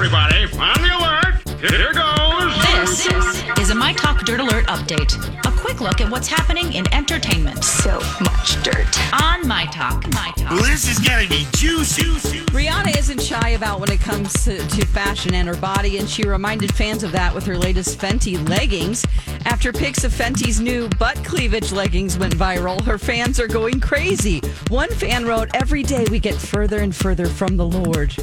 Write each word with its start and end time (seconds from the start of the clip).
All 0.00 0.06
right, 0.06 0.32
everybody, 0.32 0.62
on 0.64 0.80
the 0.80 0.96
alert. 0.96 1.60
Here 1.60 1.92
goes. 1.92 3.54
This 3.54 3.58
is 3.58 3.68
a 3.68 3.74
My 3.74 3.92
Talk 3.92 4.24
Dirt 4.24 4.40
Alert 4.40 4.64
update. 4.68 5.12
A 5.46 5.60
quick 5.60 5.82
look 5.82 6.00
at 6.00 6.10
what's 6.10 6.26
happening 6.26 6.72
in 6.72 6.90
entertainment 6.94 7.62
So 7.62 7.98
much 8.22 8.62
dirt. 8.62 9.12
on 9.22 9.46
My 9.46 9.66
Talk. 9.66 10.06
My 10.14 10.32
Talk. 10.38 10.58
This 10.62 10.88
is 10.88 10.98
gonna 11.00 11.28
be 11.28 11.46
juicy. 11.52 12.04
Rihanna 12.46 12.96
isn't 12.96 13.20
shy 13.20 13.50
about 13.50 13.78
when 13.78 13.92
it 13.92 14.00
comes 14.00 14.32
to, 14.44 14.56
to 14.66 14.86
fashion 14.86 15.34
and 15.34 15.46
her 15.46 15.56
body, 15.56 15.98
and 15.98 16.08
she 16.08 16.26
reminded 16.26 16.74
fans 16.74 17.02
of 17.02 17.12
that 17.12 17.34
with 17.34 17.44
her 17.44 17.58
latest 17.58 17.98
Fenty 17.98 18.38
leggings. 18.48 19.04
After 19.44 19.70
pics 19.70 20.02
of 20.02 20.12
Fenty's 20.12 20.60
new 20.60 20.88
butt 20.98 21.22
cleavage 21.26 21.72
leggings 21.72 22.16
went 22.16 22.34
viral, 22.34 22.82
her 22.86 22.96
fans 22.96 23.38
are 23.38 23.48
going 23.48 23.80
crazy. 23.80 24.40
One 24.68 24.88
fan 24.88 25.26
wrote, 25.26 25.50
Every 25.52 25.82
day 25.82 26.06
we 26.10 26.20
get 26.20 26.36
further 26.36 26.78
and 26.78 26.96
further 26.96 27.26
from 27.26 27.58
the 27.58 27.66
Lord. 27.66 28.16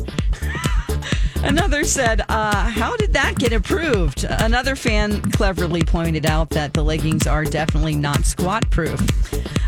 Another 1.47 1.85
said, 1.85 2.21
uh, 2.27 2.69
How 2.69 2.97
did 2.97 3.13
that 3.13 3.35
get 3.39 3.53
approved? 3.53 4.26
Another 4.26 4.76
fan 4.76 5.21
cleverly 5.31 5.81
pointed 5.81 6.26
out 6.26 6.49
that 6.49 6.73
the 6.73 6.84
leggings 6.84 7.26
are 7.26 7.45
definitely 7.45 7.95
not 7.95 8.26
squat 8.26 8.70
proof. 8.70 8.99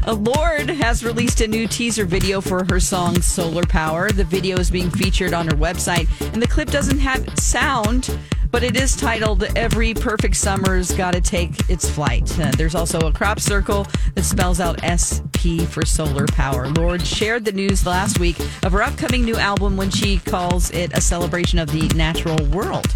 Uh, 0.07 0.13
Lorde 0.13 0.69
has 0.69 1.03
released 1.03 1.41
a 1.41 1.47
new 1.47 1.67
teaser 1.67 2.05
video 2.05 2.41
for 2.41 2.65
her 2.69 2.79
song 2.79 3.21
Solar 3.21 3.63
Power. 3.63 4.11
The 4.11 4.23
video 4.23 4.57
is 4.57 4.71
being 4.71 4.89
featured 4.89 5.33
on 5.33 5.47
her 5.47 5.55
website, 5.55 6.07
and 6.33 6.41
the 6.41 6.47
clip 6.47 6.69
doesn't 6.69 6.99
have 6.99 7.37
sound. 7.37 8.17
But 8.51 8.63
it 8.63 8.75
is 8.75 8.95
titled 8.95 9.43
Every 9.55 9.93
Perfect 9.93 10.35
Summer's 10.35 10.91
Gotta 10.91 11.21
Take 11.21 11.69
Its 11.69 11.87
Flight. 11.87 12.39
Uh, 12.39 12.51
there's 12.57 12.73
also 12.73 12.99
a 13.01 13.13
crop 13.13 13.39
circle 13.39 13.85
that 14.15 14.23
spells 14.23 14.59
out 14.59 14.81
SP 14.81 15.61
for 15.69 15.85
solar 15.85 16.25
power. 16.25 16.67
Lorde 16.69 17.05
shared 17.05 17.45
the 17.45 17.51
news 17.51 17.85
last 17.85 18.19
week 18.19 18.39
of 18.63 18.71
her 18.71 18.81
upcoming 18.81 19.23
new 19.23 19.35
album 19.35 19.77
when 19.77 19.91
she 19.91 20.17
calls 20.17 20.71
it 20.71 20.97
a 20.97 21.01
celebration 21.01 21.59
of 21.59 21.71
the 21.71 21.87
natural 21.95 22.43
world. 22.47 22.87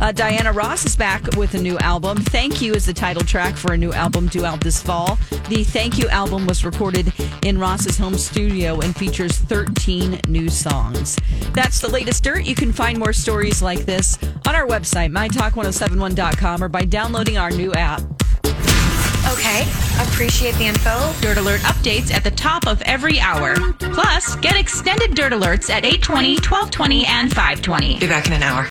Uh, 0.00 0.12
Diana 0.12 0.50
Ross 0.50 0.86
is 0.86 0.96
back 0.96 1.36
with 1.36 1.54
a 1.54 1.60
new 1.60 1.76
album. 1.78 2.16
Thank 2.16 2.62
You 2.62 2.72
is 2.72 2.86
the 2.86 2.94
title 2.94 3.22
track 3.22 3.54
for 3.54 3.74
a 3.74 3.76
new 3.76 3.92
album 3.92 4.28
due 4.28 4.46
out 4.46 4.60
this 4.62 4.82
fall. 4.82 5.18
The 5.48 5.62
Thank 5.62 5.98
You 5.98 6.08
album 6.08 6.46
was 6.50 6.64
recorded 6.64 7.12
in 7.44 7.58
Ross's 7.58 7.96
home 7.96 8.18
studio 8.18 8.80
and 8.80 8.96
features 8.96 9.38
13 9.38 10.20
new 10.26 10.48
songs. 10.48 11.16
That's 11.52 11.78
the 11.78 11.88
latest 11.88 12.24
dirt. 12.24 12.42
You 12.42 12.56
can 12.56 12.72
find 12.72 12.98
more 12.98 13.12
stories 13.12 13.62
like 13.62 13.86
this 13.86 14.18
on 14.48 14.56
our 14.56 14.66
website, 14.66 15.12
mytalk1071.com, 15.12 16.64
or 16.64 16.68
by 16.68 16.84
downloading 16.86 17.38
our 17.38 17.52
new 17.52 17.72
app. 17.74 18.02
Okay, 19.30 19.62
appreciate 20.02 20.56
the 20.56 20.64
info. 20.64 21.12
Dirt 21.20 21.38
Alert 21.38 21.60
updates 21.60 22.12
at 22.12 22.24
the 22.24 22.32
top 22.32 22.66
of 22.66 22.82
every 22.82 23.20
hour. 23.20 23.54
Plus, 23.78 24.34
get 24.36 24.56
extended 24.56 25.14
Dirt 25.14 25.32
Alerts 25.32 25.70
at 25.70 25.84
820, 25.84 26.32
1220, 26.38 27.06
and 27.06 27.30
520. 27.30 28.00
Be 28.00 28.08
back 28.08 28.26
in 28.26 28.32
an 28.32 28.42
hour. 28.42 28.66